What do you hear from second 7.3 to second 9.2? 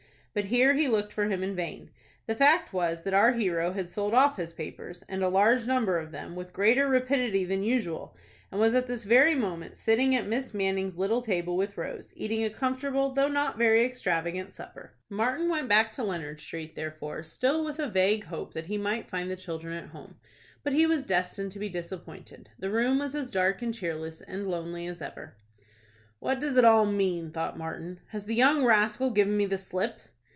than usual, and was at this